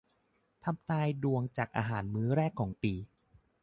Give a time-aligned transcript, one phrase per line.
[0.63, 2.93] ทำนายดวงจากอาหารมื้อแรกของปี